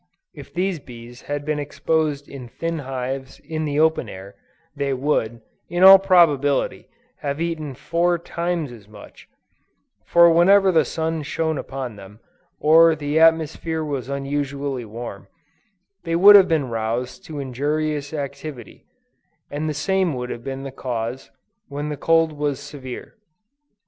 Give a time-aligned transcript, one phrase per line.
[0.33, 4.33] If these bees had been exposed in thin hives in the open air,
[4.75, 9.27] they would, in all probability, have eaten four times as much;
[10.07, 12.19] for whenever the sun shone upon them,
[12.59, 15.27] or the atmosphere was unusually warm,
[16.03, 18.87] they would have been roused to injurious activity,
[19.51, 21.29] and the same would have been the case,
[21.67, 23.13] when the cold was severe.